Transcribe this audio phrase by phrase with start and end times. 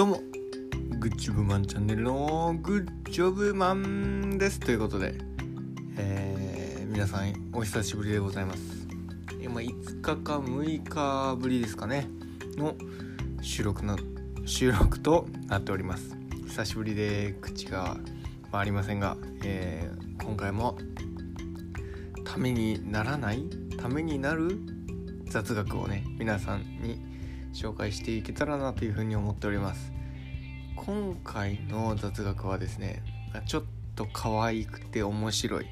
[0.00, 0.22] どうも。
[0.98, 4.58] グッジョブマンチャンネルのグッジョブマンです。
[4.58, 5.12] ということで、
[5.98, 8.88] えー、皆さんお久しぶりでございます。
[9.42, 12.08] 今5日か6日ぶりですかね。
[12.56, 12.76] の
[13.42, 13.98] 収録の
[14.46, 16.16] 収録となっております。
[16.48, 17.98] 久しぶりで口が
[18.50, 20.78] 回りませんが、えー、今回も
[22.24, 23.44] ためにならない
[23.76, 24.60] ためになる
[25.26, 27.09] 雑学をね皆さんに
[27.52, 29.92] 紹介していけたらなというふうに思っております。
[30.76, 33.02] 今回の雑学はですね
[33.46, 33.62] ちょっ
[33.94, 35.66] と可愛くて面白い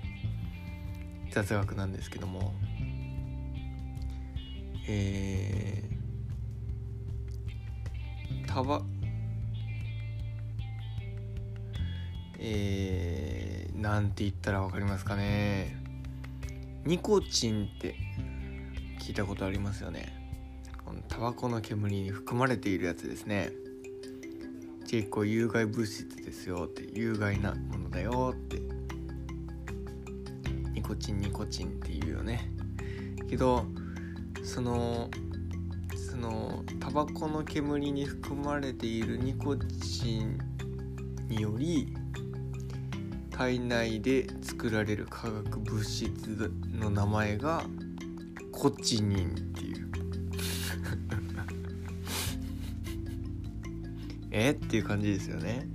[1.30, 2.52] 雑学なんですけども
[4.86, 8.82] えー、たば
[12.38, 15.76] えー、なんて言ったら分かりますかね。
[16.84, 17.96] ニコチンって
[19.00, 20.17] 聞いたことありますよね。
[21.08, 23.50] タバコの煙に含まれているやつですね。
[24.88, 28.62] 結構有害物質ですよって有害なものだよって。
[30.72, 32.50] ニコチンニコチンっていうよね。
[33.28, 33.66] けど
[34.42, 35.10] その
[35.94, 40.38] そのタバコの煙に含まれているニコチン
[41.28, 41.94] により
[43.30, 47.64] 体内で作られる化学物質の名前が
[48.50, 49.57] コチニン。
[54.46, 55.68] えっていう感じですよね。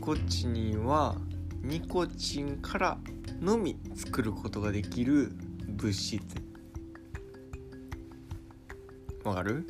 [0.00, 1.16] コチニンは
[1.62, 2.98] ニコチンから
[3.40, 5.32] のみ作ることができる
[5.68, 6.20] 物質。
[9.24, 9.66] わかる？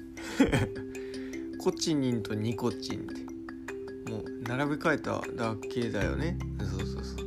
[1.58, 4.10] コチニンとニコチンって。
[4.10, 6.38] もう並べ替えただけだよね。
[6.58, 7.26] そうそうそう。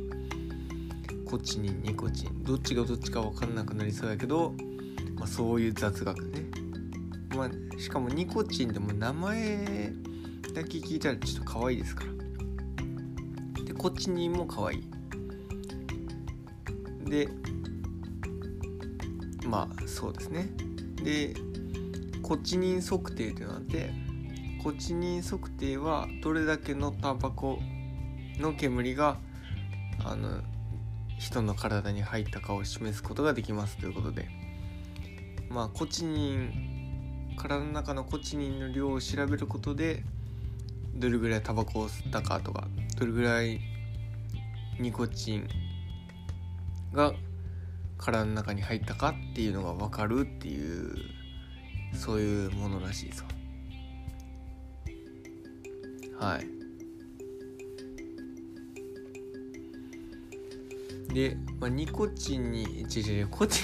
[1.24, 2.42] コチニンニコチン。
[2.42, 4.54] どっちがどっちか分かんなくなりそうやけど、
[5.16, 6.46] まあ、そういう雑学ね、
[7.36, 9.92] まあ、しかもニコチンでも名前
[10.54, 13.64] だけ聞いたらちょっと可愛いですから。
[13.64, 14.90] でコチニンも可愛い。
[17.10, 17.28] で
[19.46, 20.48] まあそうですね。
[21.02, 21.34] で
[22.22, 23.90] コチニン測定というのがあって
[24.62, 27.58] コチニン測定はどれだけのタバコ
[28.38, 29.18] の煙が
[30.04, 30.40] あの
[31.18, 34.28] 人の体に入ったかを示すことができますということで。
[35.50, 36.73] まあコチニン
[37.36, 40.02] 体の中のコチニンの量を調べることで
[40.94, 42.68] どれぐらいタバコを吸ったかとか
[42.98, 43.60] どれぐらい
[44.78, 45.48] ニコチン
[46.92, 47.12] が
[47.98, 50.94] 体の中に入ったかっていうのが分かるっていう
[51.94, 53.24] そういうものらしいです
[56.18, 56.46] はい。
[61.12, 63.60] で、まあ、ニコチンに違う違うコチ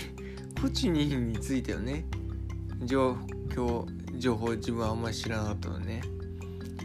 [0.61, 2.05] コチニンについてはね。
[2.83, 3.17] 情
[3.55, 3.87] 報
[4.19, 6.03] 情報自分はあんまり知らなかったのでね。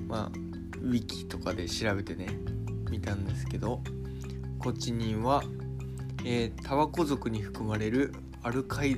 [0.07, 0.31] まあ
[0.81, 2.27] ウィキとかで調べてね
[2.91, 3.81] 見たんですけど
[4.59, 5.43] コチニンは、
[6.23, 8.13] えー、タバコ属に含まれる
[8.43, 8.97] アルカイ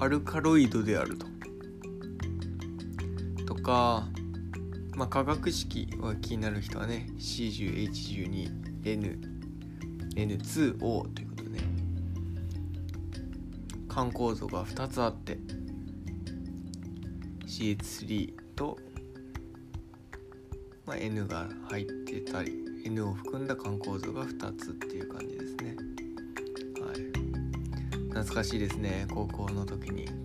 [0.00, 1.26] アルカロイドであると。
[3.46, 4.06] とか
[4.96, 9.18] まあ、化学式は気になる人はね C10H12N
[10.14, 11.23] N2O という
[13.94, 15.38] ことでね環構造が2つあって
[17.46, 18.76] CH3 と、
[20.86, 25.76] まあ、N が入ってたり N を含んだ環構造が2つっていう感じですね。
[26.84, 26.96] はい。
[28.08, 30.23] 懐かしいですね高校の時に。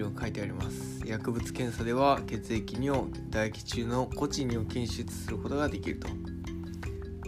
[0.00, 1.02] 色書いてあります。
[1.04, 6.08] 薬物検査では血液尿唾液中のコチニンを検出することができると。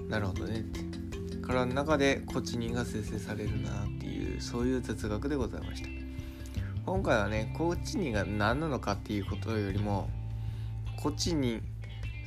[0.09, 0.60] なるほどね。
[0.60, 0.81] って
[1.43, 5.88] 体の中でコチニンが生成されるなっていうそういう雑学でございました。
[6.87, 10.09] 今回はねコチニンが何なのかっていうことよりも
[10.97, 11.62] コチニン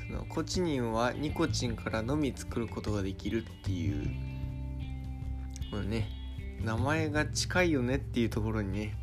[0.07, 4.05] そのコチニンはニコチンからのみ作ることができるっていう
[5.71, 6.07] このね
[6.63, 8.97] 名前が近いよねっていうところにね、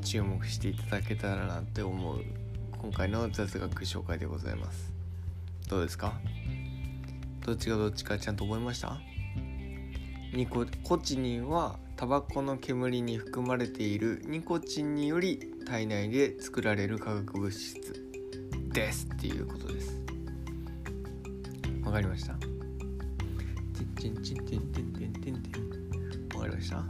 [0.00, 2.22] 注目していただけたらなって思う
[2.80, 4.92] 今回の雑学紹介でございます。
[5.68, 6.14] どうですか？
[7.44, 8.98] どっちがどっちかちゃんと覚えました？
[10.32, 17.76] ニココチニンはタバコの煙に含まれているニコチンにより体内で作られる化学物質
[18.72, 20.00] ですっていうことです。
[21.84, 22.34] わかりました？
[22.34, 22.46] わか
[26.48, 26.84] りました？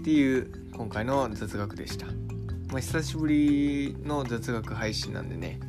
[0.00, 2.06] っていう今回の雑学でした。
[2.06, 5.60] まあ久しぶりの雑学配信なんでね、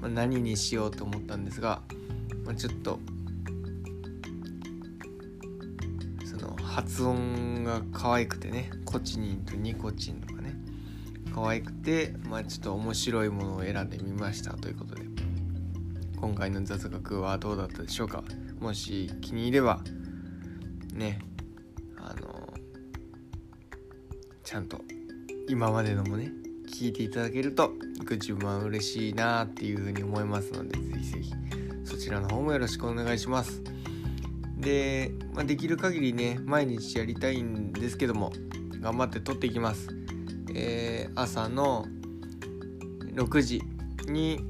[0.00, 1.82] まあ、何にしようと思ったんですが
[2.44, 2.98] まあ、ちょっと
[6.24, 10.54] その発音が可愛くてねコチニンとニコチンとかね
[11.34, 15.02] 可愛くてまあちょっと面白いものを選んでみましたということで
[16.20, 18.24] 今回の雑学はどうだったでしょうか。
[18.58, 19.80] もし気に入れば
[20.94, 21.18] ね
[24.44, 24.84] ちゃんと
[25.48, 26.30] 今までのもね
[26.70, 27.72] 聞いていただけると
[28.10, 31.32] 自分は嬉しいなっていうふうに思いますのでぜひぜひ。
[31.84, 33.62] そちらの方もよろしくお願いします。
[34.58, 38.32] で、まあ、できる限りね毎日やりたいんですけども
[38.80, 39.88] 頑張って撮っていきます。
[40.54, 41.86] えー、朝の
[43.14, 43.62] 6時
[44.06, 44.40] に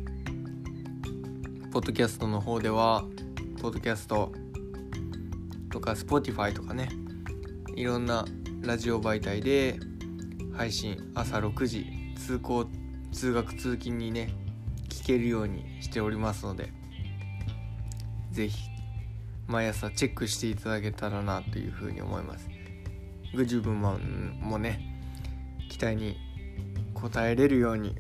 [1.73, 3.05] ポッドキャストの方では
[3.61, 4.33] ポッドキャスト
[5.71, 6.89] とか Spotify とかね
[7.75, 8.25] いろんな
[8.65, 9.79] ラジオ媒体で
[10.57, 12.67] 配信朝6時通行
[13.13, 14.31] 通学通勤にね
[14.89, 16.73] 聞けるようにしておりますので
[18.31, 18.71] 是非
[19.49, 22.49] 毎朝チェックしていただけたらなというふうに思います。
[23.35, 24.81] グジュブマンもね
[25.69, 26.17] 期待に
[26.95, 27.95] 応えれるように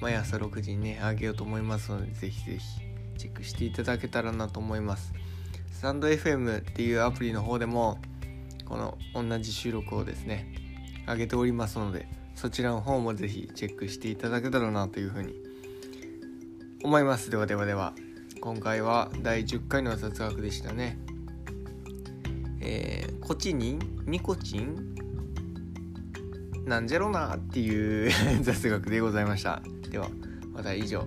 [0.00, 5.12] 毎朝6時にねあげようと思いますのでぜひぜひチェックしていただけたらなと思います。
[5.70, 7.98] スタンド FM っていうアプリの方でも
[8.70, 10.46] この同じ収録をですね
[11.06, 12.06] 上げておりますので
[12.36, 15.34] そちらの方もぜひチェックしていただけたらなというふうに
[16.82, 17.30] 思います。
[17.30, 17.92] ではではでは
[18.40, 20.98] 今回は第10回の雑学でしたね。
[22.60, 24.94] えー、コチニンニコチン
[26.64, 28.10] なんじゃろなっていう
[28.42, 29.60] 雑学でございました。
[29.90, 30.08] では
[30.52, 31.04] また以上。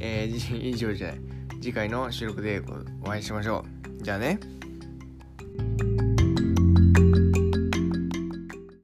[0.00, 1.20] えー、 以上じゃない。
[1.60, 2.62] 次回の収録で
[3.02, 3.64] お会いしましょ
[4.00, 4.02] う。
[4.02, 4.40] じゃあね。